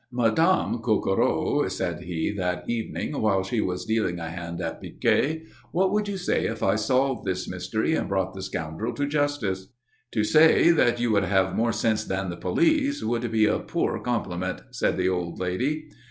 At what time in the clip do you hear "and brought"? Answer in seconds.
7.93-8.33